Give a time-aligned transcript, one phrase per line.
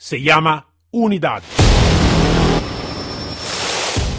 [0.00, 1.42] se llama Unidad.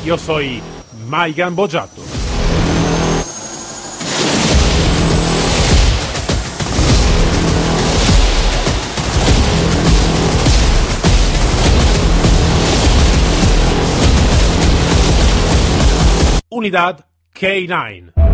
[0.06, 0.62] Yo soy
[1.10, 2.04] Maigan Bojato.
[16.50, 18.31] Unidad K9.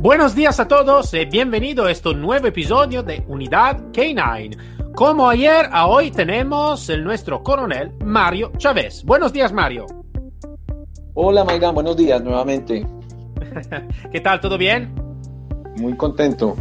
[0.00, 4.92] Buenos días a todos y bienvenido a este nuevo episodio de Unidad K9.
[4.94, 9.02] Como ayer, a hoy tenemos el nuestro coronel Mario Chávez.
[9.04, 9.86] Buenos días, Mario.
[11.14, 12.86] Hola, Maigan, buenos días nuevamente.
[14.12, 14.40] ¿Qué tal?
[14.40, 14.94] ¿Todo bien?
[15.78, 16.56] Muy contento.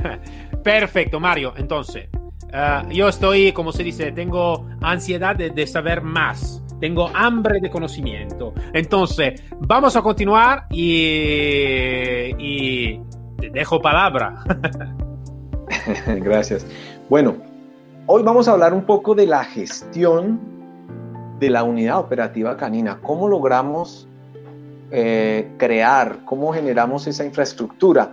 [0.62, 1.54] Perfecto, Mario.
[1.56, 2.08] Entonces,
[2.44, 6.62] uh, yo estoy, como se dice, tengo ansiedad de, de saber más.
[6.80, 8.52] Tengo hambre de conocimiento.
[8.72, 12.30] Entonces, vamos a continuar y,
[13.38, 14.44] te dejo palabra.
[16.06, 16.66] Gracias.
[17.08, 17.36] Bueno,
[18.06, 20.40] hoy vamos a hablar un poco de la gestión
[21.38, 22.98] de la unidad operativa canina.
[23.02, 24.08] ¿Cómo logramos
[24.90, 28.12] eh, crear, cómo generamos esa infraestructura?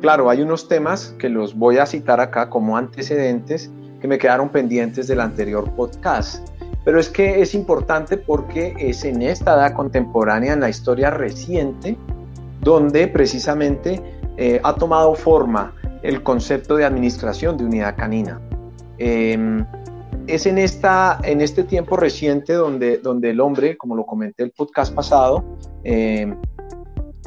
[0.00, 4.50] Claro, hay unos temas que los voy a citar acá como antecedentes que me quedaron
[4.50, 6.46] pendientes del anterior podcast.
[6.84, 11.96] Pero es que es importante porque es en esta edad contemporánea, en la historia reciente,
[12.60, 14.02] donde precisamente
[14.36, 18.40] eh, ha tomado forma el concepto de administración de unidad canina.
[18.98, 19.64] Eh,
[20.26, 24.52] es en, esta, en este tiempo reciente donde, donde el hombre, como lo comenté el
[24.52, 25.44] podcast pasado,
[25.82, 26.34] eh,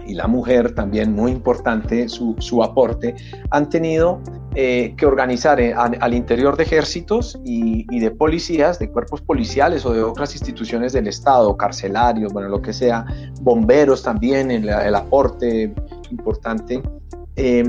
[0.05, 3.15] y la mujer también, muy importante su, su aporte,
[3.51, 4.19] han tenido
[4.59, 9.85] eh, que organizar eh, al, interior de ejércitos y, y, de policías, de cuerpos policiales
[9.85, 13.05] o de otras instituciones del Estado, carcelarios, bueno, lo que sea,
[13.41, 15.75] bomberos también, el, el aporte
[16.09, 16.81] importante,
[17.35, 17.63] eh,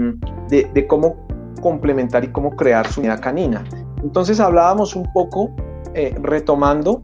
[0.49, 1.27] de, de, cómo
[1.61, 3.65] complementar y cómo crear su unidad canina.
[4.03, 5.55] Entonces hablábamos un poco,
[5.93, 7.03] eh, retomando,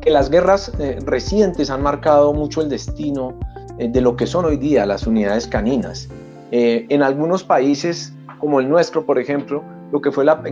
[0.00, 3.38] que las guerras eh, recientes han marcado mucho el destino
[3.78, 6.08] de lo que son hoy día las unidades caninas.
[6.50, 10.42] en algunos países como el nuestro, por ejemplo, lo que fue la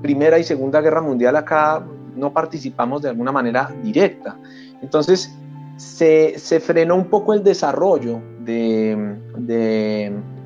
[0.00, 1.84] Primera y Segunda Guerra Mundial, acá
[2.16, 4.38] no participamos de alguna manera directa.
[4.80, 5.30] Entonces,
[5.76, 9.18] se, frenó un poco el desarrollo de,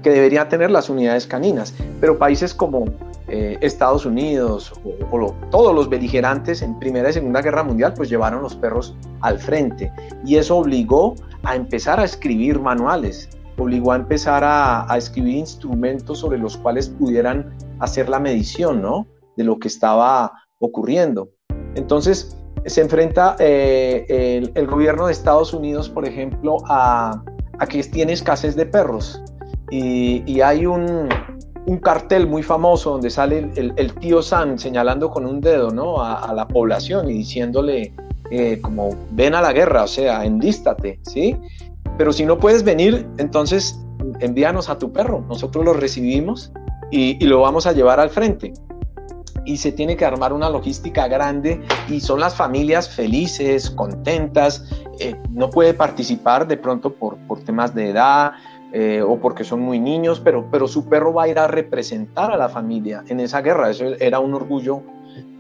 [0.03, 2.86] que deberían tener las unidades caninas, pero países como
[3.28, 4.72] eh, Estados Unidos
[5.12, 9.38] o, todos los beligerantes en Primera y Segunda Guerra Mundial, pues llevaron los perros al
[9.38, 9.92] frente
[10.25, 16.38] y eso obligó a empezar a escribir manuales obligó a empezar a, escribir instrumentos sobre
[16.38, 19.06] los cuales pudieran hacer la medición ¿no?
[19.36, 21.30] de lo que estaba ocurriendo.
[21.74, 22.36] Entonces,
[22.66, 27.22] se enfrenta eh, el, gobierno de Estados Unidos, por ejemplo, a,
[27.58, 29.20] a que tiene escasez de perros.
[29.70, 31.08] Y, hay un,
[31.82, 36.02] cartel muy famoso donde sale el, tío Sam señalando con un dedo ¿no?
[36.02, 37.92] a, la población y diciéndole
[38.30, 41.36] eh, como ven a la guerra, o sea, enlístate, ¿sí?
[41.98, 43.78] Pero si no puedes venir, entonces
[44.20, 45.25] envíanos a tu perro.
[45.28, 46.53] Nosotros lo recibimos
[46.91, 48.53] y, lo vamos a llevar al frente.
[49.44, 54.64] Y se tiene que armar una logística grande y son las familias felices, contentas.
[55.00, 58.32] Eh, no puede participar de pronto por, por temas de edad
[58.72, 62.30] eh, o porque son muy niños, pero, pero su perro va a ir a representar
[62.30, 63.70] a la familia en esa guerra.
[63.70, 64.82] Eso era un orgullo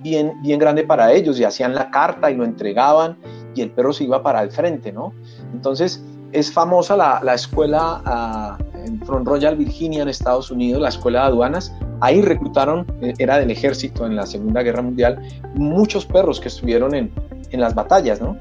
[0.00, 3.18] bien, bien grande para ellos y hacían la carta y lo entregaban
[3.54, 5.12] y el perro se iba para el frente, ¿no?
[5.52, 6.02] Entonces,
[6.32, 11.20] es famosa la, la escuela uh, en Front Royal, Virginia, en Estados Unidos, la escuela
[11.20, 11.74] de aduanas.
[12.00, 15.20] Ahí reclutaron, eh, era del ejército en la Segunda Guerra Mundial,
[15.54, 17.12] muchos perros que estuvieron en,
[17.50, 18.36] en las batallas, ¿no?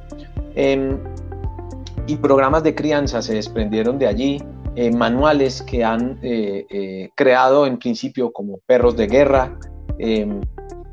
[0.55, 0.97] Eh,
[2.07, 4.43] y programas de crianza se desprendieron de allí,
[4.75, 9.57] eh, manuales que han eh, creado en principio como perros de guerra,
[9.97, 10.41] em,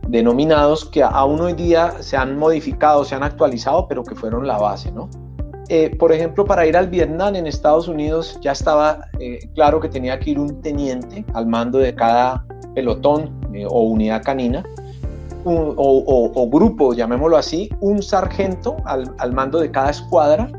[0.08, 4.58] denominados que aún hoy día se han modificado, se han actualizado, pero que fueron la
[4.58, 5.08] base, ¿no?
[5.68, 9.88] Eh, por ejemplo, para ir al Vietnam en Estados Unidos ya estaba eh, claro que
[9.88, 12.44] tenía que ir un teniente al mando de cada
[12.74, 14.62] pelotón eh, o unidad canina,
[15.44, 20.50] un, o, o, o, grupo, llamémoslo así, un sargento al, al mando de cada escuadra,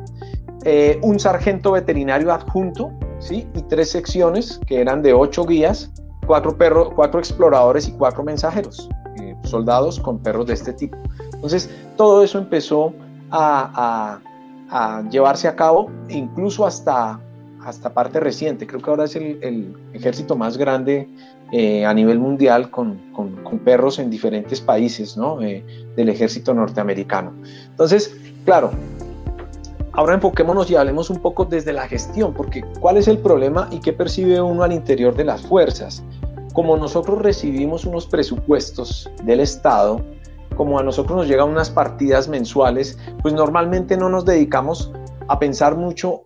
[0.64, 3.48] eh, un sargento veterinario adjunto, ¿sí?
[3.54, 5.92] y tres secciones que eran de ocho guías,
[6.26, 8.90] cuatro, perros, cuatro exploradores y cuatro mensajeros,
[9.22, 10.98] eh, soldados con perros de este tipo.
[11.34, 12.94] Entonces, todo eso empezó
[13.30, 14.25] a, a
[14.70, 17.20] a llevarse a cabo, incluso hasta,
[17.64, 18.66] hasta parte reciente.
[18.68, 21.08] Creo que ahora es el, el ejército más grande
[21.52, 25.42] eh, a nivel mundial con, con, con, perros en diferentes países ¿no?
[25.44, 25.64] eh,
[25.96, 27.34] del ejército norteamericano.
[27.70, 28.16] Entonces,
[28.46, 28.72] claro,
[29.94, 33.80] ahora enfoquémonos y hablemos un poco desde la gestión, porque ¿cuál es el problema y
[33.80, 36.04] qué percibe uno al interior de las fuerzas?
[36.54, 40.02] Como nosotros recibimos unos presupuestos del Estado,
[40.56, 44.92] como a nosotros nos llegan unas partidas mensuales, pues normalmente no nos dedicamos
[45.28, 46.24] a pensar mucho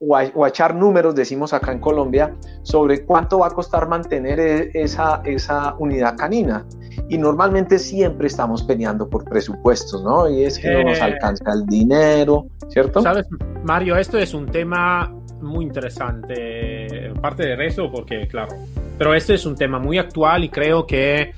[0.00, 4.70] o a, echar números, decimos acá en Colombia, sobre cuánto va a costar mantener e,
[4.74, 6.66] esa, esa unidad canina.
[7.08, 10.28] Y normalmente siempre estamos peleando por presupuestos, ¿no?
[10.28, 11.02] Y es que no nos eh.
[11.02, 13.00] alcanza el dinero, ¿cierto?
[13.00, 13.26] Sabes,
[13.62, 18.54] Mario, esto es un tema muy interesante, parte de eso, porque claro,
[18.98, 21.32] pero este es un tema muy actual y creo que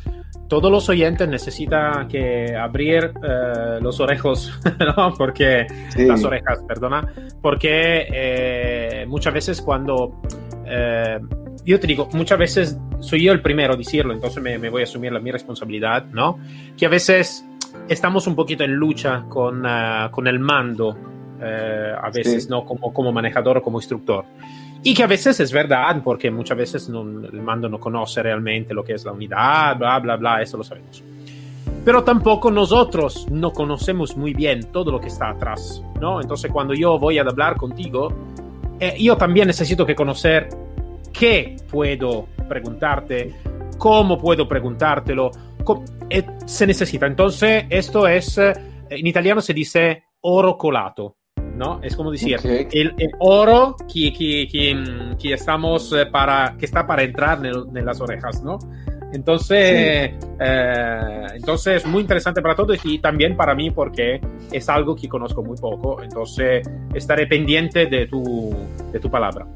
[0.48, 4.52] todos los oyentes necesitan que abrir eh, los orejos,
[4.96, 5.14] ¿no?
[5.16, 5.66] Porque
[5.96, 10.20] las orejas, perdona, porque eh, muchas veces cuando
[10.66, 11.18] eh,
[11.64, 14.82] yo te digo, muchas veces soy yo el primero a decirlo, entonces me, me voy
[14.82, 16.38] a asumir la mi responsabilidad, ¿no?
[16.76, 17.44] Que a veces
[17.88, 19.64] estamos un poquito en lucha con,
[20.10, 20.96] con el mando,
[21.40, 22.64] a veces, ¿no?
[22.64, 24.24] Como, como manejador o como instructor.
[24.86, 28.84] Y que a veces es verdad, porque muchas veces el mando no conoce realmente lo
[28.84, 31.02] que es la unidad, bla, bla, bla, eso lo sabemos.
[31.84, 36.20] Pero tampoco nosotros no conocemos muy bien todo lo que está atrás, ¿no?
[36.20, 38.12] Entonces cuando yo voy a hablar contigo,
[38.78, 40.50] eh, yo también necesito que conocer
[41.12, 43.34] qué puedo preguntarte,
[43.78, 45.32] cómo puedo preguntártelo,
[46.08, 47.06] eh, se necesita.
[47.06, 48.52] Entonces esto es, eh,
[48.88, 51.16] en italiano se dice oro colato.
[51.56, 51.80] ¿No?
[51.82, 57.44] Es como decir, el, oro que, que, que, estamos eh, para, que está para entrar
[57.44, 58.58] en, las orejas, ¿no?
[59.12, 64.20] Entonces, eh, entonces es muy interesante para todos y también para mí porque
[64.52, 68.54] es algo que conozco muy poco, entonces estaré pendiente de tu,
[68.92, 69.46] de tu palabra.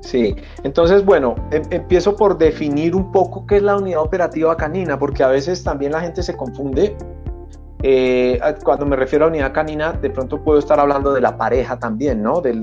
[0.00, 0.34] Sí,
[0.64, 5.22] entonces bueno, em, empiezo por definir un poco qué es la unidad operativa canina, porque
[5.22, 6.96] a veces también la gente se confunde
[7.82, 11.78] eh, cuando me refiero a unidad canina, de pronto puedo estar hablando de la pareja
[11.78, 12.40] también, ¿no?
[12.40, 12.54] De,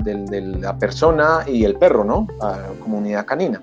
[0.60, 2.26] la persona y el perro, ¿no?
[2.80, 3.60] como unidad canina.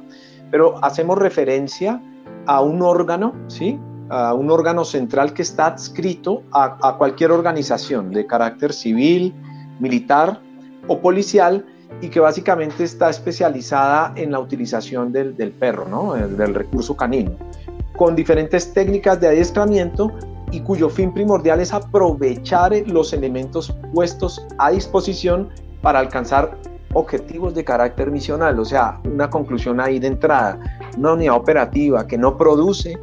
[0.51, 2.01] Pero hacemos referencia
[2.45, 3.79] a un órgano, ¿sí?
[4.09, 9.33] A un órgano central que está adscrito a, cualquier organización de carácter civil,
[9.79, 10.39] militar
[10.87, 11.65] o policial
[12.01, 16.13] y que básicamente está especializada en la utilización del, del perro, ¿no?
[16.13, 17.31] del recurso canino,
[17.95, 20.11] con diferentes técnicas de adiestramiento
[20.51, 25.49] y cuyo fin primordial es aprovechar los elementos puestos a disposición
[25.81, 26.57] para alcanzar
[26.93, 30.59] objetivos de carácter misional, o sea, una conclusión ahí de entrada,
[30.97, 32.97] una unidad operativa que no produce,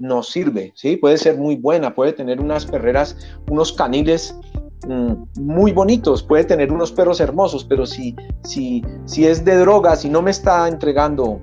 [0.00, 0.96] no sirve, ¿sí?
[0.96, 3.16] Puede ser muy buena, puede tener unas perreras,
[3.48, 4.36] unos caniles
[4.88, 10.04] mm, muy bonitos, puede tener unos perros hermosos, pero si, si, si es de drogas
[10.04, 11.40] y no me está entregando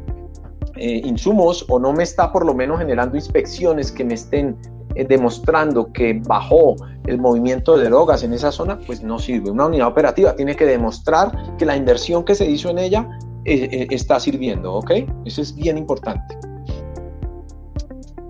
[0.76, 4.58] eh, insumos o no me está por lo menos generando inspecciones que me estén
[4.96, 6.76] eh, demostrando que bajó
[7.06, 9.50] el movimiento de drogas en esa zona, pues no sirve.
[9.50, 13.08] Una unidad operativa tiene que demostrar que la inversión que se hizo en ella
[13.46, 14.92] eh, eh, está sirviendo, ¿ok?
[15.26, 16.38] Eso es bien importante.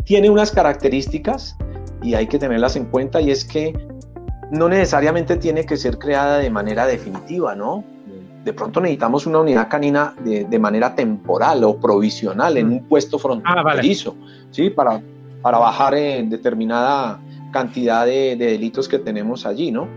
[0.05, 1.55] Tiene unas características
[2.01, 3.73] y hay que tenerlas en cuenta y es que
[4.51, 7.83] no necesariamente tiene que ser creada de manera definitiva, ¿no?
[8.43, 14.17] De pronto necesitamos una unidad canina de, manera temporal o provisional en un puesto fronterizo,
[14.19, 14.69] ah, ¿sí?
[14.69, 15.01] Para,
[15.43, 17.19] para bajar en determinada
[17.51, 19.87] cantidad de, delitos que tenemos allí, ¿no?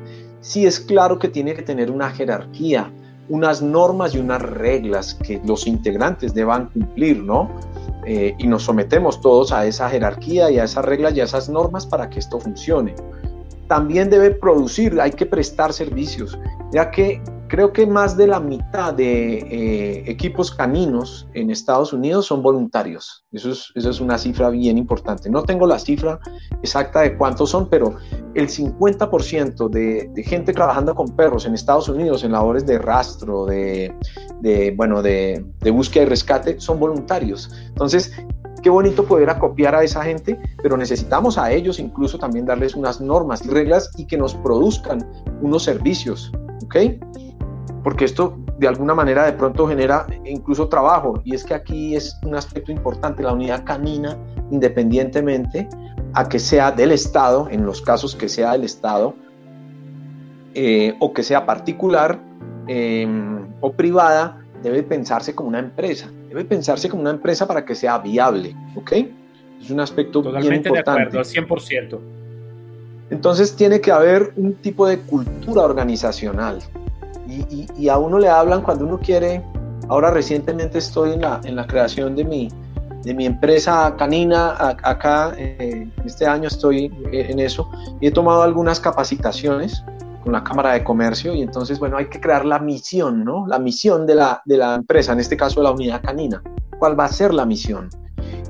[0.41, 2.93] Sí es claro que tiene que tener una jerarquía,
[3.29, 7.51] unas normas y unas reglas que los integrantes deban cumplir, ¿no?
[8.05, 11.49] Eh, y nos sometemos todos a esa jerarquía y a esas reglas y a esas
[11.49, 12.95] normas para que esto funcione.
[13.69, 16.39] También debe producir, hay que prestar servicios,
[16.73, 22.27] ya que Creo que más de la mitad de eh, equipos caninos en Estados Unidos
[22.27, 23.25] son voluntarios.
[23.31, 25.31] Eso es, eso es una cifra bien importante.
[25.31, 26.19] No tengo la cifra
[26.63, 27.95] exacta de cuántos son, pero
[28.35, 33.47] el 50% de, de, gente trabajando con perros en Estados Unidos en labores de rastro,
[33.47, 33.95] de,
[34.41, 37.51] de bueno, de, de búsqueda y rescate, son voluntarios.
[37.69, 38.13] Entonces,
[38.63, 43.01] qué bonito poder acopiar a esa gente, pero necesitamos a ellos incluso también darles unas
[43.01, 45.09] normas y reglas y que nos produzcan
[45.41, 46.33] unos servicios,
[46.65, 46.77] ¿ok?
[47.87, 52.19] Porque esto de alguna manera de pronto genera incluso trabajo y es que aquí es
[52.25, 54.19] un aspecto importante, la unidad canina,
[54.51, 55.69] independientemente
[56.13, 59.15] a que sea del Estado, en los casos que sea del Estado,
[60.55, 62.19] eh, o que sea particular
[62.67, 67.77] em, o privada, debe pensarse como una empresa, debe pensarse como una empresa para que
[67.77, 68.93] sea viable, ¿ok?
[69.63, 71.03] Es un aspecto Totalmente bien importante.
[71.03, 71.99] de acuerdo, 100%.
[73.11, 76.59] Entonces tiene que haber un tipo de cultura organizacional,
[77.29, 79.43] y, a uno le hablan cuando uno quiere.
[79.89, 82.49] Ahora recientemente estoy en la, en la creación de mi,
[83.03, 84.55] de mi empresa canina.
[84.83, 89.85] acá, eh, este año estoy eh, en eso y he tomado algunas capacitaciones
[90.25, 93.47] con la Cámara de Comercio y entonces, bueno, hay que crear la misión, ¿no?
[93.47, 96.43] La misión de la, de la empresa, en este caso de la unidad canina.
[96.81, 97.89] ¿Cuál va a ser la misión?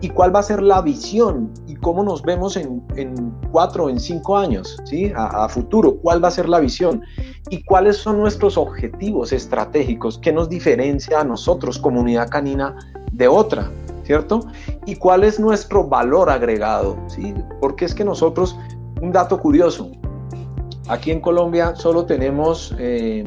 [0.01, 1.53] ¿Y cuál va a ser la visión?
[1.67, 5.13] ¿Y cómo nos vemos en, en cuatro o en cinco años, ¿sí?
[5.17, 7.03] A, futuro, ¿cuál va a ser la visión?
[7.49, 10.19] ¿Y cuáles son nuestros objetivos estratégicos?
[10.19, 12.77] ¿Qué nos diferencia a nosotros, comunidad canina,
[13.13, 13.71] de otra?
[14.05, 14.41] ¿Cierto?
[14.85, 16.97] ¿Y cuál es nuestro valor agregado?
[17.09, 17.35] ¿sí?
[17.61, 18.57] Porque es que nosotros,
[19.01, 19.91] un dato curioso,
[20.89, 23.25] aquí en Colombia solo tenemos eh,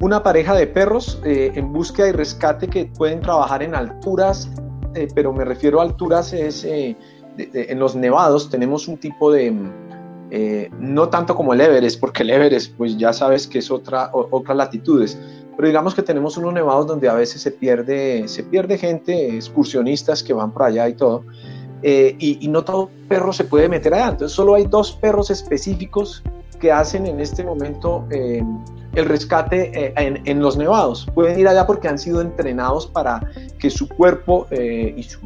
[0.00, 4.50] una pareja de perros eh, en búsqueda y rescate que pueden trabajar en alturas,
[4.94, 6.96] eh, pero me refiero a alturas es de,
[7.52, 9.52] en los nevados tenemos un tipo de,
[10.78, 14.56] no tanto como el Everest, porque el Everest pues ya sabes que es otra, otras
[14.56, 15.18] latitudes,
[15.56, 20.22] pero digamos que tenemos unos nevados donde a veces se pierde, se pierde gente, excursionistas
[20.22, 21.24] que van por allá y todo,
[21.82, 25.30] eh, y, y, no todo perro se puede meter allá, entonces solo hay dos perros
[25.30, 26.22] específicos
[26.58, 28.42] que hacen en este momento eh,
[28.94, 31.06] el rescate eh, en, en, los nevados.
[31.14, 33.20] Pueden ir allá porque han sido entrenados para
[33.58, 35.20] que su cuerpo eh, y su,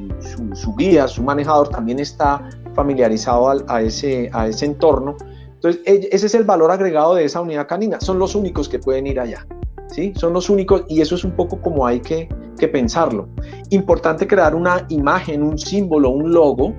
[0.55, 5.17] su, guía, su manejador también está familiarizado a, a, ese, a ese entorno.
[5.55, 8.01] Entonces, ese es el valor agregado de esa unidad canina.
[8.01, 9.47] Son los únicos que pueden ir allá.
[9.89, 10.13] ¿sí?
[10.17, 13.29] Son los únicos y eso es un poco como hay que, que pensarlo.
[13.71, 16.75] Importante crear una imagen, un símbolo, un logo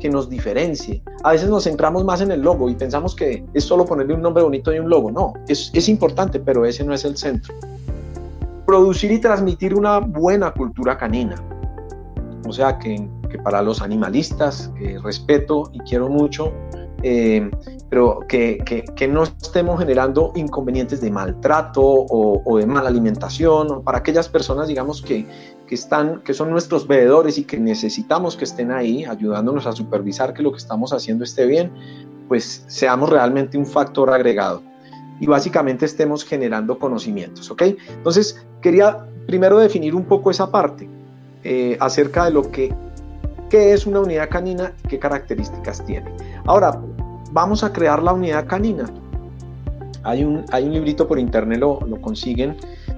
[0.00, 1.02] que nos diferencie.
[1.22, 4.22] A veces nos centramos más en el logo y pensamos que es solo ponerle un
[4.22, 5.12] nombre bonito y un logo.
[5.12, 7.54] No, es, es importante, pero ese no es el centro.
[8.66, 11.36] Producir y transmitir una buena cultura canina.
[12.48, 16.52] O sea, que, que para los animalistas, que respeto y quiero mucho,
[17.02, 17.50] eh,
[17.88, 18.58] pero que,
[18.94, 24.28] que, no estemos generando inconvenientes de maltrato o, o, de mala alimentación, o para aquellas
[24.28, 25.26] personas, digamos, que,
[25.70, 30.34] que, están, que son nuestros veedores y que necesitamos que estén ahí ayudándonos a supervisar
[30.34, 31.70] que lo que estamos haciendo esté bien,
[32.26, 34.64] pues seamos realmente un factor agregado
[35.20, 37.62] y básicamente estemos generando conocimientos, ¿ok?
[37.88, 40.88] Entonces, quería primero definir un poco esa parte
[41.44, 42.74] eh, acerca de lo que
[43.48, 46.12] qué es una unidad canina y qué características tiene.
[46.46, 46.80] Ahora,
[47.30, 48.86] vamos a crear la unidad canina.
[50.02, 52.56] Hay un, hay un librito por internet, lo, lo consiguen,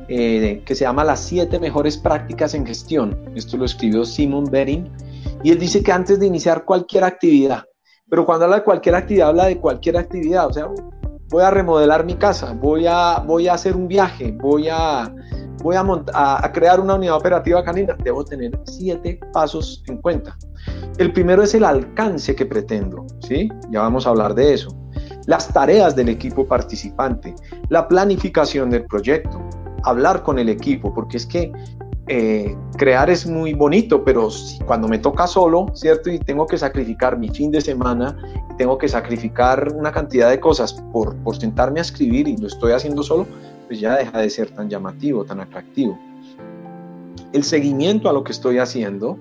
[0.09, 3.19] eh, que se llama Las siete mejores prácticas en gestión.
[3.35, 4.91] Esto lo escribió Simon Bering.
[5.43, 7.65] Y él dice que antes de iniciar cualquier actividad,
[8.09, 10.47] pero cuando habla de cualquier actividad, habla de cualquier actividad.
[10.47, 10.69] O sea,
[11.33, 15.13] voy a remodelar mi casa, voy a, voy a hacer un viaje, voy a,
[15.63, 20.37] voy a, crear una unidad operativa canina, debo tener siete pasos en cuenta.
[20.99, 23.49] El primero es el alcance que pretendo, ¿sí?
[23.71, 24.77] Ya vamos a hablar de eso.
[25.27, 27.35] Las tareas del equipo participante,
[27.71, 29.41] la planificación del proyecto,
[29.85, 31.53] hablar con el equipo, porque es que
[32.09, 34.29] eh, crear es muy bonito, pero
[34.67, 36.11] cuando me toca solo, ¿cierto?
[36.11, 38.17] Y tengo que sacrificar mi fin de semana,
[38.59, 42.73] tengo que sacrificar una cantidad de cosas por, por sentarme a escribir y lo estoy
[42.73, 43.27] haciendo solo,
[43.69, 45.99] pues ya deja de ser tan llamativo, tan atractivo.
[47.33, 49.17] El seguimiento a lo que estoy haciendo,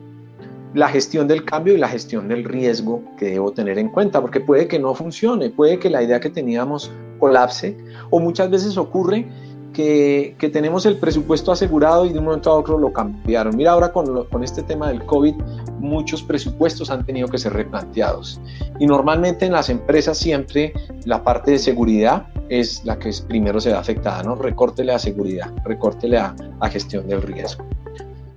[0.73, 4.39] la gestión del cambio y la gestión del riesgo que debo tener en cuenta, porque
[4.39, 7.77] puede que no funcione, puede que la idea que teníamos colapse,
[8.09, 9.27] o muchas veces ocurre
[9.73, 13.55] que, que, tenemos el presupuesto asegurado y de un momento a otro lo cambiaron.
[13.55, 15.35] Mira, ahora con, lo, con, este tema del COVID,
[15.79, 18.41] muchos presupuestos han tenido que ser replanteados.
[18.79, 20.73] Y normalmente en las empresas siempre
[21.05, 24.35] la parte de seguridad es la que primero se ve afectada, ¿no?
[24.35, 27.65] Recórtele a seguridad, recórtele a, a gestión del riesgo.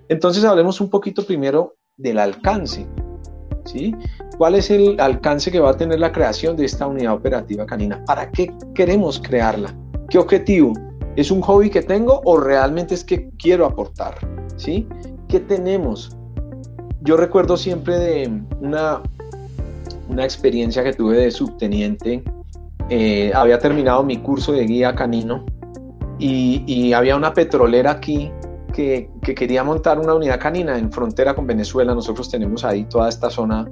[0.08, 2.86] Entonces hablemos un poquito primero del alcance.
[3.64, 3.94] ¿Sí?
[4.36, 8.04] ¿Cuál es el alcance que va a tener la creación de esta unidad operativa canina?
[8.04, 9.74] ¿Para qué queremos crearla?
[10.10, 10.74] ¿Qué objetivo?
[11.16, 14.16] ¿Es un hobby que tengo o realmente es que quiero aportar?
[14.56, 14.88] ¿Sí?
[15.28, 16.16] ¿Qué tenemos?
[17.02, 19.02] Yo recuerdo siempre de una,
[20.08, 22.24] una experiencia que tuve de subteniente.
[22.88, 25.44] Eh, había terminado mi curso de guía canino
[26.18, 28.30] y, había una petrolera aquí
[28.72, 31.94] que, que, quería montar una unidad canina en frontera con Venezuela.
[31.94, 33.68] Nosotros tenemos ahí toda esta zona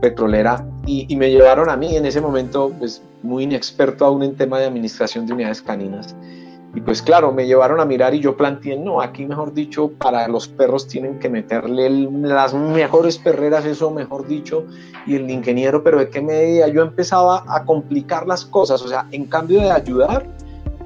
[0.00, 4.36] petrolera y, y, me llevaron a mí en ese momento, pues muy inexperto aún en
[4.36, 6.14] tema de administración de unidades caninas.
[6.76, 10.28] Y pues claro, me llevaron a mirar y yo planteé, no, aquí mejor dicho, para
[10.28, 14.66] los perros tienen que meterle las mejores perreras, eso mejor dicho,
[15.06, 19.06] y el ingeniero, pero de qué medida yo empezaba a complicar las cosas, o sea,
[19.10, 20.26] en cambio de ayudar,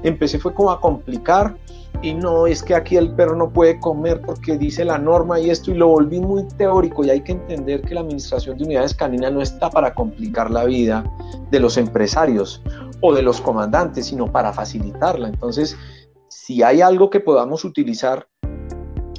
[0.04, 1.56] empecé fue como a complicar
[2.02, 5.50] y no, es que aquí el perro no puede comer porque dice la norma y
[5.50, 8.94] esto, y lo volví muy teórico y hay que entender que la administración de unidades
[8.94, 11.02] caninas no está para complicar la vida
[11.50, 12.62] de los empresarios
[13.00, 15.28] o de los comandantes, sino para facilitarla.
[15.28, 15.76] Entonces,
[16.28, 18.26] si hay algo que podamos utilizar,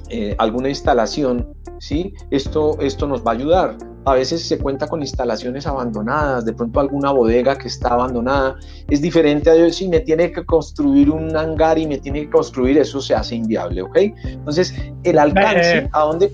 [0.10, 2.14] eh, alguna instalación, ¿sí?
[2.32, 3.78] Esto, esto nos va a ayudar.
[4.04, 8.56] a veces se cuenta con instalaciones abandonadas, de pronto alguna bodega que está abandonada.
[8.90, 12.80] Es diferente a si me tiene que construir un hangar y me tiene que construir,
[12.80, 13.98] eso se hace inviable, ¿ok?
[14.26, 14.74] Entonces,
[15.04, 16.32] el alcance, eh, ¿a dónde?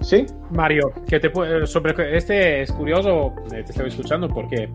[0.00, 0.24] ¿Sí?
[0.50, 1.30] Mario, que te,
[1.66, 4.68] sobre este es curioso, eh, te estaba escuchando porque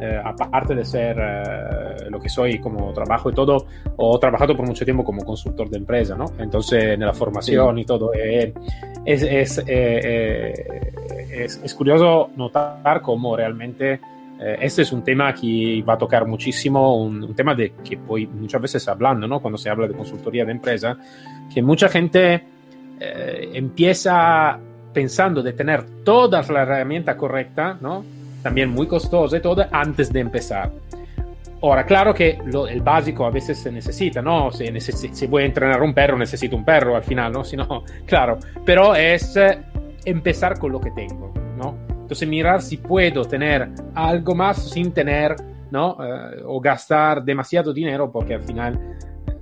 [0.00, 4.66] eh, aparte de ser eh, lo que soy como trabajo y todo, he trabajado por
[4.66, 6.26] mucho tiempo como consultor de empresa, ¿no?
[6.38, 14.00] Entonces, en la formación y todo, es, es, es, curioso notar cómo realmente
[14.60, 18.26] este es un tema que va a tocar muchísimo, un, un, tema de que voy
[18.26, 19.40] muchas veces hablando, ¿no?
[19.40, 20.98] Cuando se habla de consultoría de empresa,
[21.52, 22.44] que mucha gente
[22.98, 24.58] empieza
[24.92, 28.04] pensando de tener todas las herramientas correctas, ¿no?
[28.44, 30.70] También muy costosa y todo, antes de empezar.
[31.62, 34.52] Ahora, claro que lo, el básico a veces se necesita, ¿no?
[34.52, 37.42] Si, si, voy a entrenar un perro, necesito un perro al final, ¿no?
[37.44, 38.38] Si no, claro.
[38.66, 39.62] Pero es eh,
[40.04, 41.74] empezar con lo que tengo, ¿no?
[41.88, 45.36] Entonces, mirar si puedo tener algo más sin tener,
[45.70, 45.96] ¿no?
[46.04, 48.78] Eh, o gastar demasiado dinero, porque al final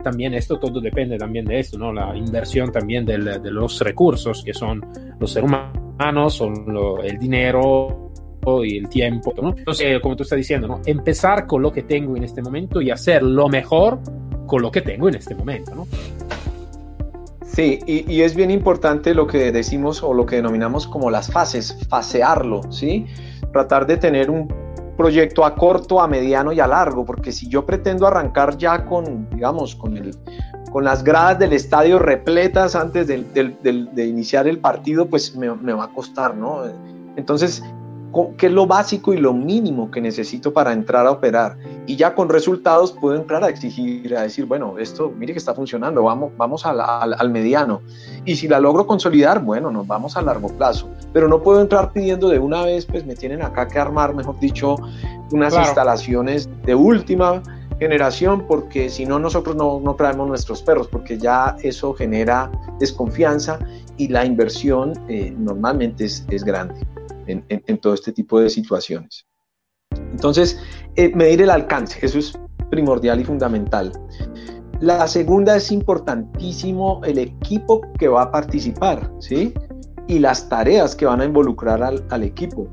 [0.04, 1.92] también esto todo depende también de esto, ¿no?
[1.92, 4.80] La inversión también del, de los recursos que son
[5.18, 8.11] los seres humanos, son lo, el dinero
[8.64, 9.54] y el tiempo, ¿no?
[9.56, 10.80] Entonces, como tú estás diciendo, ¿no?
[10.84, 14.00] Empezar con lo que tengo en este momento y hacer lo mejor
[14.46, 15.86] con lo que tengo en este momento, ¿no?
[17.46, 21.30] Sí, y, y, es bien importante lo que decimos o lo que denominamos como las
[21.30, 23.06] fases, fasearlo, ¿sí?
[23.52, 24.48] Tratar de tener un
[24.96, 29.28] proyecto a corto, a mediano y a largo, porque si yo pretendo arrancar ya con,
[29.30, 30.16] digamos, con, el,
[30.70, 35.74] con las gradas del estadio repletas antes de, de iniciar el partido, pues me, me,
[35.74, 36.64] va a costar, ¿no?
[37.16, 37.62] Entonces,
[38.36, 41.56] qué es lo básico y lo mínimo que necesito para entrar a operar.
[41.86, 45.54] Y ya con resultados puedo entrar a exigir, a decir, bueno, esto, mire que está
[45.54, 47.80] funcionando, vamos, vamos al, al, mediano.
[48.24, 50.88] Y si la logro consolidar, bueno, nos vamos a largo plazo.
[51.12, 54.38] Pero no puedo entrar pidiendo de una vez, pues me tienen acá que armar, mejor
[54.38, 54.76] dicho,
[55.32, 57.42] unas instalaciones de última
[57.78, 63.58] generación, porque si no nosotros no, no traemos nuestros perros, porque ya eso genera desconfianza
[63.96, 66.91] y la inversión eh, normalmente es, es grande
[67.26, 69.26] en, todo este tipo de situaciones.
[70.10, 70.58] Entonces,
[70.96, 72.38] eh, medir el alcance, eso es
[72.70, 73.92] primordial y fundamental.
[74.80, 79.54] La segunda es importantísimo el equipo que va a participar, ¿sí?
[80.08, 82.66] Y las tareas que van a involucrar al, equipo.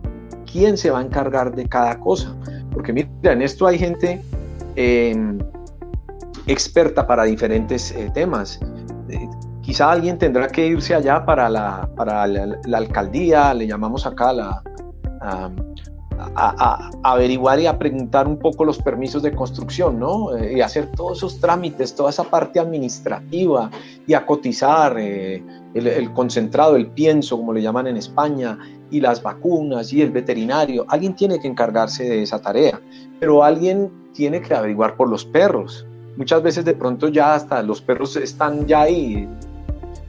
[0.52, 2.36] ¿Quién se va a encargar de cada cosa?
[2.72, 4.22] Porque mira, en esto hay gente
[4.76, 5.38] em,
[6.48, 8.60] experta para diferentes eh, temas.
[9.70, 14.64] Quizá alguien tendrá que irse allá para la, para la, alcaldía, le llamamos acá la,
[15.22, 20.36] a, averiguar y a preguntar un poco los permisos de construcción, ¿no?
[20.36, 23.70] Eh, y hacer todos esos trámites, toda esa parte administrativa
[24.08, 25.44] y a cotizar eh,
[25.76, 28.58] el, el, concentrado, el pienso, como le llaman en España,
[28.90, 30.84] y las vacunas y el veterinario.
[30.88, 32.82] Alguien tiene que encargarse de esa tarea,
[33.20, 35.86] pero alguien tiene que averiguar por los perros.
[36.18, 39.30] Muchas veces de pronto ya hasta los perros están ya ahí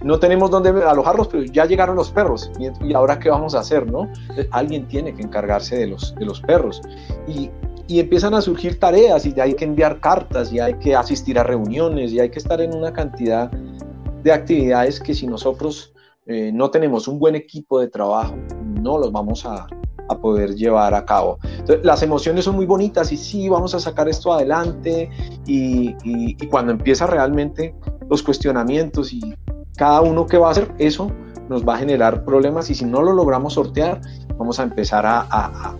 [0.03, 2.51] no tenemos dónde alojarlos, pero ya llegaron los perros.
[2.59, 3.91] ¿Y, ahora qué vamos a hacer?
[3.91, 4.11] ¿no?
[4.51, 6.81] Alguien tiene que encargarse de los, de los perros.
[7.27, 7.51] Y,
[7.87, 11.43] y, empiezan a surgir tareas y hay que enviar cartas y hay que asistir a
[11.43, 15.93] reuniones y hay que estar en una cantidad de actividades que si nosotros
[16.27, 19.67] eh, no tenemos un buen equipo de trabajo, no los vamos a,
[20.09, 21.39] a poder llevar a cabo.
[21.43, 25.09] Entonces, las emociones son muy bonitas y sí, vamos a sacar esto adelante
[25.47, 27.75] y, y, y cuando empieza realmente
[28.09, 29.21] los cuestionamientos y
[29.77, 31.11] cada uno que va a hacer eso
[31.51, 34.01] nos va a generar problemas y si no lo logramos sortear,
[34.39, 35.27] vamos a empezar a,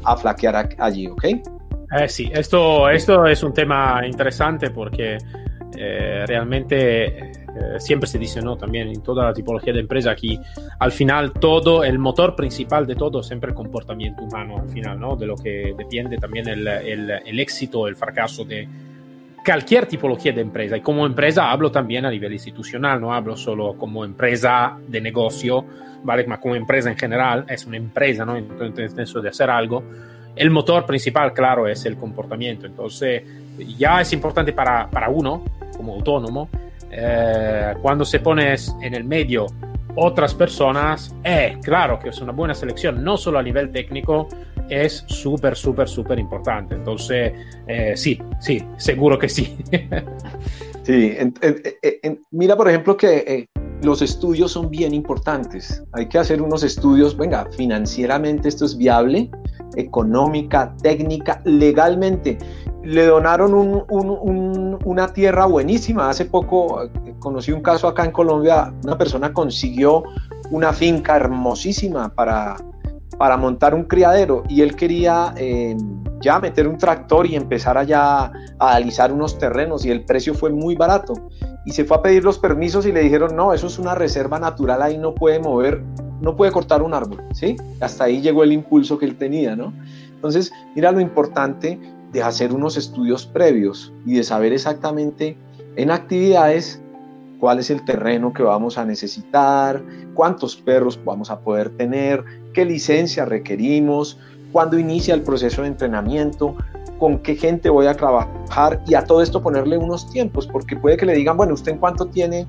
[0.03, 1.25] a, flaquear allí, ¿ok?
[1.25, 5.17] Eh, sí, esto, esto es un tema interesante porque
[5.77, 7.31] eh, realmente eh,
[7.79, 8.57] siempre se dice, ¿no?
[8.57, 10.41] También en toda la tipología de empresa aquí,
[10.81, 15.15] al final todo, el motor principal de todo siempre el comportamiento humano, al final, ¿no?
[15.15, 18.69] De lo que depende también el, el, el éxito, el fracaso de,
[19.45, 20.77] cualquier tipología de empresa.
[20.77, 25.65] Y como empresa hablo también a nivel institucional, no hablo solo como empresa de negocio,
[26.03, 26.25] ¿vale?
[26.27, 28.37] Mas como empresa en general, es una empresa, ¿no?
[28.37, 29.83] Entonces, eso de hacer algo.
[30.37, 32.67] El motor principal, claro, es el comportamiento.
[32.67, 33.23] Entonces,
[33.77, 35.45] ya es importante para, para uno,
[35.77, 36.49] como autónomo,
[36.91, 39.47] eh, cuando se pone en el medio
[39.97, 44.29] otras personas, eh, claro que es una buena selección, no solo a nivel técnico,
[44.71, 46.75] es súper, súper, súper importante.
[46.77, 47.33] Entonces,
[47.67, 49.59] eh, sí, sí, seguro que sí.
[50.83, 51.17] sí,
[52.31, 53.49] mira, por ejemplo, que eh,
[53.83, 55.83] los estudios son bien importantes.
[55.93, 59.31] Hay que hacer unos estudios, venga, financieramente esto es viable,
[59.77, 62.39] económica, técnica, legalmente.
[62.83, 63.85] Le donaron
[64.85, 66.09] una tierra buenísima.
[66.09, 70.03] Hace poco eh, conocí un caso acá en Colombia, una persona consiguió
[70.51, 72.57] una finca hermosísima para
[73.21, 75.77] para montar un criadero y él quería eh,
[76.23, 80.49] ya meter un tractor y empezar allá a alisar unos terrenos y el precio fue
[80.49, 81.13] muy barato.
[81.67, 84.39] Y se fue a pedir los permisos y le dijeron, no, eso es una reserva
[84.39, 85.83] natural, ahí no puede mover,
[86.23, 87.57] no puede cortar un árbol, ¿sí?
[87.83, 89.75] Hasta ahí llegó el impulso que él tenía, ¿no?
[90.15, 91.79] Entonces, mira lo importante
[92.13, 95.37] de hacer unos estudios previos y de saber exactamente
[95.77, 96.83] en actividades
[97.41, 99.83] cuál es el terreno que vamos a necesitar,
[100.15, 102.23] cuántos perros vamos a poder tener,
[102.53, 104.19] qué licencia requerimos,
[104.53, 106.57] cuándo inicia el proceso de entrenamiento,
[106.99, 110.99] con qué gente voy a trabajar y a todo esto ponerle unos tiempos, porque puede
[110.99, 112.47] que le digan, bueno, ¿usted en cuánto tiene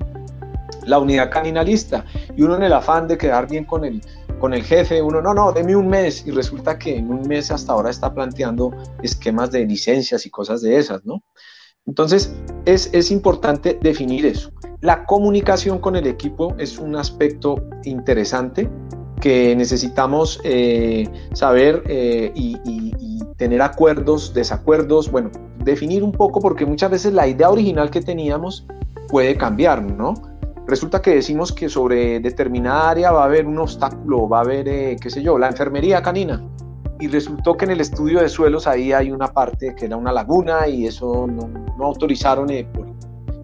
[0.84, 2.04] la unidad canina lista?
[2.36, 4.02] Y uno en el afán de quedar bien con el,
[4.38, 7.50] con el jefe, uno, no, no, deme un mes y resulta que en un mes
[7.50, 11.22] hasta ahora está planteando esquemas de licencias y cosas de esas, ¿no?
[11.86, 12.32] Entonces,
[12.64, 14.52] es, es, importante definir eso.
[14.82, 18.68] La comunicación con el equipo es un aspecto interesante
[19.20, 22.58] que necesitamos eh, saber eh, y,
[23.36, 28.66] tener acuerdos, desacuerdos, bueno, definir un poco porque muchas veces la idea original que teníamos
[29.08, 30.14] puede cambiar, ¿no?
[30.66, 34.68] Resulta que decimos que sobre determinada área va a haber un obstáculo, va a haber,
[34.68, 36.44] eh, qué sé yo, la enfermería canina.
[37.00, 40.12] Y resultó que en el estudio de suelos ahí hay una parte que era una
[40.12, 42.50] laguna y eso no, no autorizaron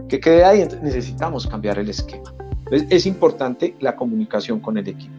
[0.08, 2.32] que quede ahí, necesitamos cambiar el esquema.
[2.64, 5.14] Entonces es importante la comunicación con el equipo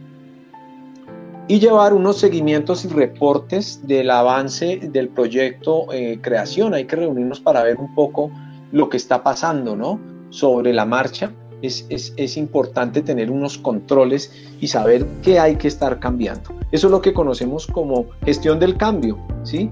[1.49, 6.75] y llevar unos seguimientos y reportes del avance del proyecto eh, creación.
[6.75, 8.29] Hay que reunirnos para ver un poco
[8.71, 9.99] lo que está pasando, ¿no?
[10.29, 11.31] Sobre la marcha.
[11.63, 16.51] Es, es, es, importante tener unos controles y saber qué hay que estar cambiando.
[16.71, 19.69] Eso es lo que conocemos como gestión del cambio, ¿sí?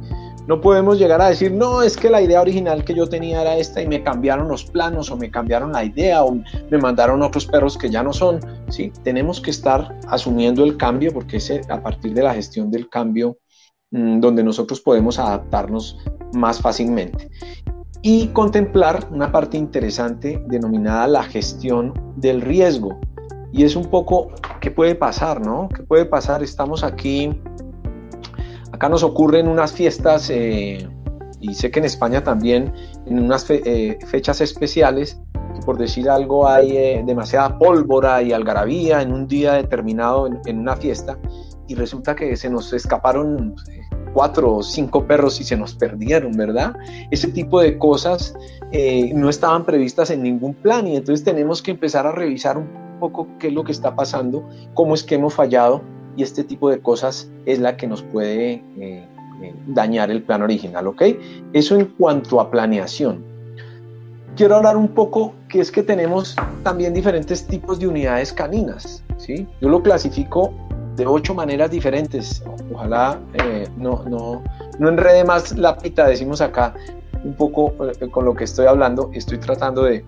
[0.47, 3.57] No podemos llegar a decir, no, es que la idea original que yo tenía era
[3.57, 6.39] esta y me cambiaron los planos o me cambiaron la idea o
[6.71, 8.39] me mandaron otros perros que ya no son.
[8.69, 8.93] ¿sí?
[9.03, 13.38] Tenemos que estar asumiendo el cambio porque es a partir de la gestión del cambio
[13.91, 15.99] mm, donde nosotros podemos adaptarnos
[16.33, 17.29] más fácilmente.
[18.01, 22.97] Y contemplar una parte interesante denominada la gestión del riesgo.
[23.51, 24.29] Y es un poco,
[24.62, 25.45] ¿qué puede pasar?
[25.45, 25.67] ¿No?
[25.75, 26.41] ¿Qué puede pasar?
[26.41, 27.38] Estamos aquí
[28.78, 30.88] Acá nos ocurren unas fiestas, eh,
[31.42, 32.72] y sé que en España también,
[33.08, 35.20] en unas eh, fechas especiales,
[35.66, 40.76] por decir algo hay eh, demasiada pólvora y algarabía en un día determinado en, una
[40.76, 41.18] fiesta,
[41.68, 43.56] y resulta que se nos escaparon
[44.13, 46.76] cuatro o cinco perros y se nos perdieron, ¿verdad?
[47.10, 48.36] Ese tipo de cosas
[49.16, 53.28] no estaban previstas en ningún plan y entonces tenemos que empezar a revisar un poco
[53.40, 55.82] qué es lo que está pasando, cómo es que hemos fallado
[56.17, 59.08] y este tipo de cosas es la que nos puede eh,
[59.41, 61.03] eh, dañar el plan original, ¿ok?
[61.53, 63.23] Eso en cuanto a planeación.
[64.36, 69.47] Quiero hablar un poco que es que tenemos también diferentes tipos de unidades caninas, ¿sí?
[69.62, 70.53] Yo lo clasifico
[70.95, 72.43] de ocho maneras diferentes.
[72.73, 74.43] Ojalá eh, no, no,
[74.80, 76.73] no enrede más la pita, decimos acá,
[77.23, 77.73] un poco
[78.12, 80.03] con lo que estoy hablando, estoy tratando de,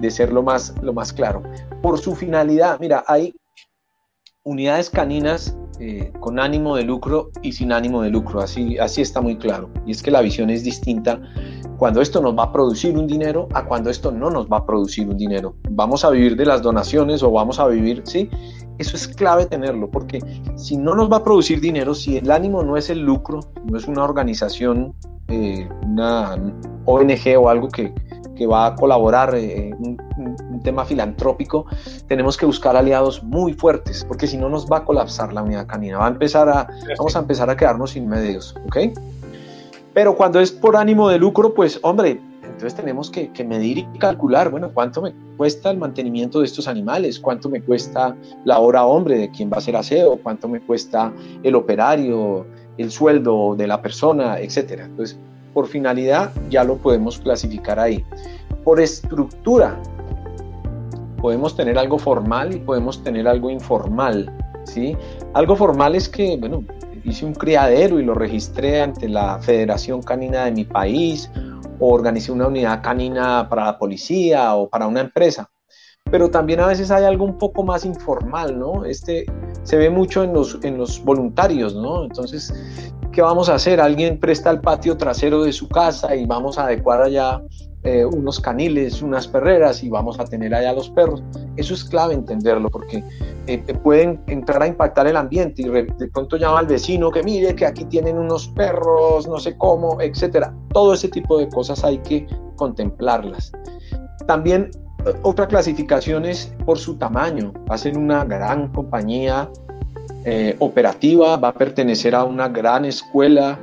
[0.00, 1.42] de ser lo más, lo más claro.
[1.82, 3.34] Por su finalidad, mira, hay
[4.48, 9.20] unidades caninas eh, con ánimo de lucro y sin ánimo de lucro, así, así está
[9.20, 9.68] muy claro.
[9.86, 11.20] Y es que la visión es distinta
[11.76, 14.66] cuando esto nos va a producir un dinero a cuando esto no nos va a
[14.66, 15.54] producir un dinero.
[15.70, 18.30] Vamos a vivir de las donaciones o vamos a vivir, ¿sí?
[18.78, 20.18] Eso es clave tenerlo, porque
[20.56, 23.76] si no nos va a producir dinero, si el ánimo no es el lucro, no
[23.76, 24.94] es una organización,
[25.28, 26.36] eh, una
[26.86, 27.92] ONG o algo que,
[28.34, 29.97] que va a colaborar en un,
[30.60, 31.66] tema filantrópico,
[32.06, 35.66] tenemos que buscar aliados muy fuertes, porque si no nos va a colapsar la unidad
[35.66, 38.76] canina, va a empezar a, vamos a empezar a quedarnos sin medios, ¿ok?
[39.94, 42.20] Pero cuando es por ánimo de lucro, pues hombre,
[42.58, 47.20] entonces tenemos que, medir y calcular, bueno, cuánto me cuesta el mantenimiento de estos animales,
[47.20, 51.12] cuánto me cuesta la hora hombre de quien va a hacer aseo, cuánto me cuesta
[51.44, 54.86] el operario, el sueldo de la persona, etcétera.
[54.86, 55.16] Entonces,
[55.54, 58.04] por finalidad ya lo podemos clasificar ahí.
[58.64, 59.80] Por estructura,
[61.20, 64.32] podemos tener algo formal y podemos tener algo informal.
[64.64, 64.96] ¿sí?
[65.34, 66.64] Algo formal es que, bueno,
[67.04, 71.30] hice un criadero y lo registré ante la Federación Canina de mi país
[71.78, 75.50] o organicé una unidad canina para la policía o para una empresa.
[76.10, 78.84] Pero también a veces hay algo un poco más informal, ¿no?
[78.84, 79.26] Este
[79.62, 82.04] se ve mucho en los, en los voluntarios, ¿no?
[82.04, 82.52] Entonces
[83.12, 83.80] ¿qué vamos a hacer?
[83.80, 87.42] Alguien presta el patio trasero de su casa y vamos a adecuar allá
[87.90, 91.22] eh, unos caniles, unas perreras y vamos a tener allá los perros.
[91.56, 93.02] Eso es clave entenderlo porque
[93.46, 97.54] eh, pueden entrar a impactar el ambiente y de pronto llama al vecino que mire
[97.54, 100.52] que aquí tienen unos perros, no sé cómo, etcétera.
[100.74, 103.52] Todo ese tipo de cosas hay que contemplarlas.
[104.26, 104.70] También
[105.06, 107.54] eh, otra clasificación es por su tamaño.
[107.70, 109.50] Hacen una gran compañía
[110.58, 113.58] operativa, va a pertenecer a una gran escuela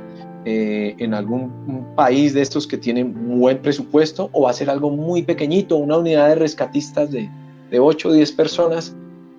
[0.48, 4.90] eh, en algún país de estos que tiene buen presupuesto o va a ser algo
[4.90, 7.28] muy pequeñito, una unidad de rescatistas de,
[7.68, 8.94] de 8 o 10 personas.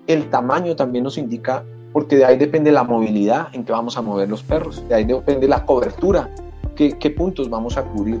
[0.06, 4.02] El tamaño también nos indica, porque de ahí depende la movilidad en que vamos a
[4.02, 6.28] mover los perros, de ahí depende la cobertura,
[6.76, 8.20] qué, qué puntos vamos a cubrir.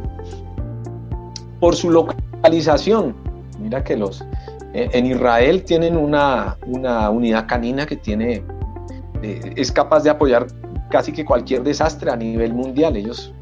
[1.60, 3.14] Por su localización,
[3.60, 4.24] mira que los,
[4.72, 8.42] eh, en Israel tienen una, una unidad canina que tiene,
[9.22, 10.46] eh, es capaz de apoyar
[10.90, 12.96] casi que cualquier desastre a nivel mundial.
[12.96, 13.32] Ellos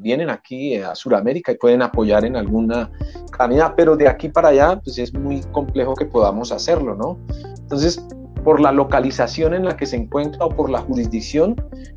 [0.00, 2.90] vienen aquí a Sudamérica y pueden apoyar en alguna
[3.30, 7.18] caminata, pero de aquí para allá pues es muy complejo que podamos hacerlo, ¿no?
[7.58, 8.04] Entonces,
[8.44, 11.56] por la localización en la que se encuentra o por la jurisdicción,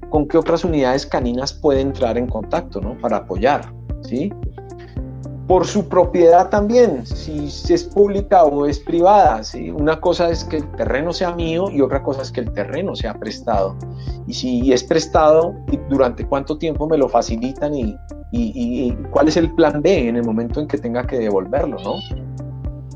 [0.09, 2.97] con qué otras unidades caninas puede entrar en contacto, ¿no?
[2.99, 4.31] Para apoyar, ¿sí?
[5.47, 9.43] Por su propiedad también, si es pública o es privada.
[9.43, 9.69] ¿sí?
[9.69, 12.95] Una cosa es que el terreno sea mío y otra cosa es que el terreno
[12.95, 13.75] sea prestado.
[14.27, 15.53] Y si es prestado,
[15.87, 17.95] durante cuánto tiempo me lo facilitan y,
[18.31, 21.77] y, cuál es el plan B en el momento en que tenga que devolverlo.
[21.77, 21.95] ¿no?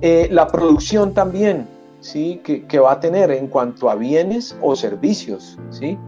[0.01, 1.67] Eh, la producción también,
[1.99, 2.41] ¿sí?
[2.43, 5.59] Que, va a tener en cuanto a bienes o servicios.
[5.69, 5.99] ¿sí?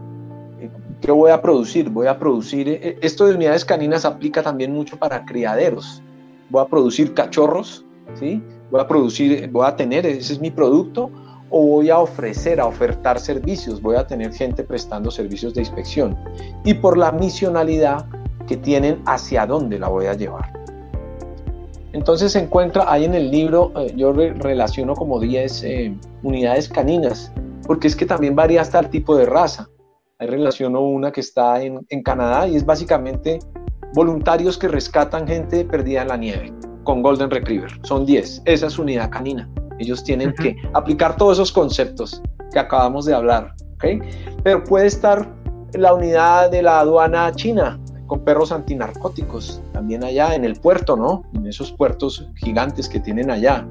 [1.00, 1.88] ¿Qué voy a producir?
[1.88, 6.02] Voy a producir, eh, esto de unidades caninas aplica también mucho para criaderos
[6.52, 7.84] voy a producir cachorros,
[8.14, 8.42] ¿sí?
[8.70, 11.10] Voy a producir, voy a tener, ese es mi producto,
[11.48, 16.16] o voy a ofrecer, a ofertar servicios, voy a tener gente prestando servicios de inspección.
[16.64, 18.06] Y por la misionalidad
[18.46, 20.52] que tienen, hacia dónde la voy a llevar.
[21.94, 27.32] Entonces se encuentra ahí en el libro, eh, yo relaciono como 10 eh, unidades caninas,
[27.66, 29.68] porque es que también varía hasta el tipo de raza.
[30.18, 33.38] Ahí relaciono una que está en, en Canadá y es básicamente
[33.94, 36.52] voluntarios que rescatan gente perdida en la nieve
[36.84, 37.70] con Golden Retriever.
[37.84, 38.42] Son 10.
[38.44, 39.48] Esa es unidad canina.
[39.78, 43.54] Ellos tienen que aplicar todos esos conceptos que acabamos de hablar.
[43.74, 44.00] ¿okay?
[44.42, 45.28] Pero puede estar
[45.74, 51.22] la unidad de la aduana china con perros antinarcóticos, también allá en el puerto, ¿no?
[51.34, 53.66] En esos puertos gigantes que tienen allá.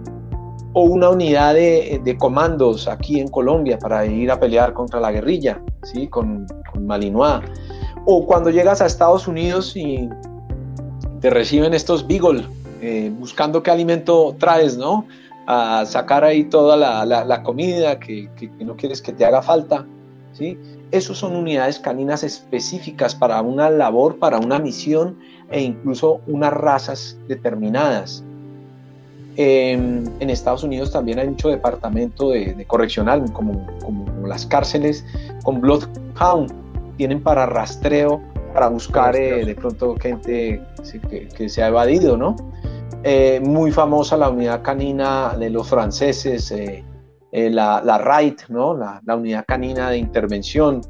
[0.73, 5.11] O una unidad de, de comandos aquí en Colombia para ir a pelear contra la
[5.11, 6.07] guerrilla, ¿sí?
[6.07, 7.43] Con, con Malinois
[8.05, 10.09] o cuando llegas a Estados Unidos y
[11.19, 12.45] te reciben estos Beagle,
[12.81, 15.05] eh, buscando qué alimento traes, ¿no?
[15.45, 19.85] A sacar ahí toda la, comida que, no quieres que te haga falta,
[20.33, 20.57] ¿sí?
[20.91, 25.17] Esos son unidades caninas específicas para una labor, para una misión
[25.49, 28.23] e incluso unas razas determinadas.
[29.37, 35.05] en Estados Unidos también hay mucho departamento de, correccional, como, como, las cárceles
[35.43, 36.60] con Bloodhound,
[37.01, 38.21] tienen para rastreo,
[38.53, 40.61] para buscar eh, de pronto gente
[41.35, 42.35] que, se ha evadido, ¿no?
[43.01, 46.83] Eh, muy famosa la unidad canina de los franceses, eh,
[47.31, 48.77] la, la RAID, ¿no?
[48.77, 50.81] La, unidad canina de intervención,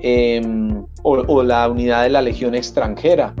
[0.00, 3.32] em, o, la unidad de la Legión extranjera.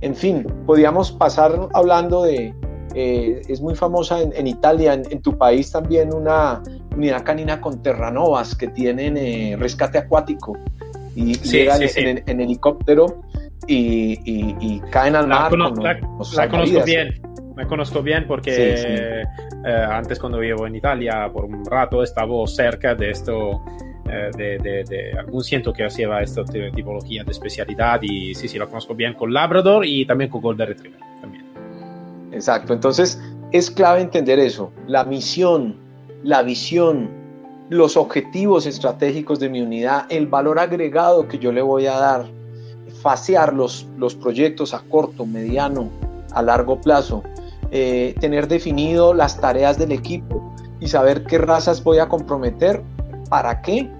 [0.00, 2.54] En fin, podríamos pasar hablando de,
[2.94, 6.62] es muy famosa en, Italia, en, tu país también una
[6.96, 10.56] unidad canina con terranovas que tienen rescate acuático
[11.18, 13.22] y llegan En, helicóptero
[13.66, 15.52] y, caen al mar.
[15.52, 17.20] la, conozco bien,
[17.56, 22.94] me conozco bien porque eh, antes cuando vivo en Italia por un rato estaba cerca
[22.94, 23.62] de esto.
[24.10, 24.30] Eh,
[24.88, 29.12] de, algún ciento que hacía esta tipología de especialidad y sí, sí, lo conozco bien
[29.12, 31.44] con Labrador y también con Golden Retriever también.
[32.32, 33.20] Exacto, entonces
[33.52, 35.76] es clave entender eso, la misión,
[36.22, 37.10] la visión,
[37.68, 42.26] los objetivos estratégicos de mi unidad, el valor agregado que yo le voy a dar,
[43.02, 45.90] fasear los, los proyectos a corto, mediano,
[46.32, 47.22] a largo plazo,
[47.70, 52.82] eh, tener definido las tareas del equipo y saber qué razas voy a comprometer,
[53.28, 53.90] para qué,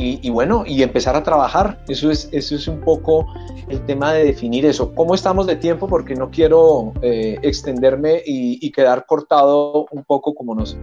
[0.00, 1.80] y, bueno, y empezar a trabajar.
[1.88, 3.26] Eso es, eso es un poco
[3.68, 4.94] el tema de definir eso.
[4.94, 5.88] ¿Cómo estamos de tiempo?
[5.88, 10.76] Porque no quiero eh, extenderme y, quedar cortado un poco como nos,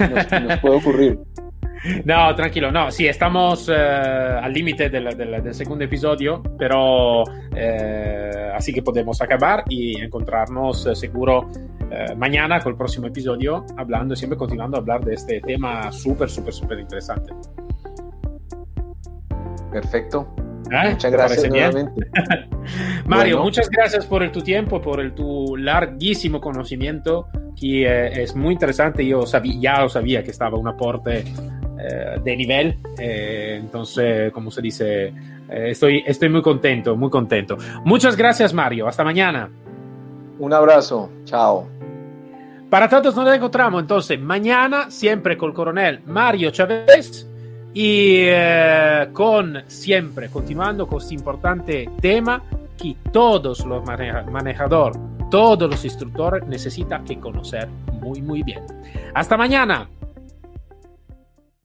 [0.00, 1.18] nos puede ocurrir.
[2.04, 8.82] No, tranquilo, no, sí, estamos eh, al límite del, segundo episodio, pero eh, así que
[8.82, 11.50] podemos acabar y encontrarnos eh, seguro
[12.16, 16.52] mañana con el próximo episodio, hablando, siempre continuando a hablar de este tema súper, súper,
[16.52, 17.32] súper interesante.
[19.74, 20.28] Perfecto.
[20.70, 22.06] Muchas gracias nuevamente.
[23.06, 27.26] Mario, muchas gracias por tu tiempo, por el, tu larguísimo conocimiento,
[27.60, 29.04] que es muy interesante.
[29.04, 32.78] Yo sabía, ya lo sabía que estaba un aporte eh, de nivel.
[32.98, 37.58] Eh, entonces, como se dice, eh, estoy, estoy muy contento, muy contento.
[37.84, 38.86] Muchas gracias, Mario.
[38.86, 39.50] Hasta mañana.
[40.38, 41.10] Un abrazo.
[41.24, 41.66] Chao.
[42.70, 47.28] Para todos nos encontramos entonces mañana, siempre con el coronel Mario Chávez.
[47.74, 52.40] Y eh, con siempre continuando con este importante tema
[52.78, 54.98] que todos los manejadores,
[55.30, 57.68] todos los instructores necesitan que conocer
[58.00, 58.62] muy muy bien.
[59.12, 59.88] Hasta mañana.